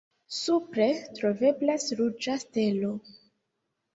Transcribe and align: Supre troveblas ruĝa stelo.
Supre 0.35 0.85
troveblas 1.19 1.85
ruĝa 1.99 2.37
stelo. 2.45 2.93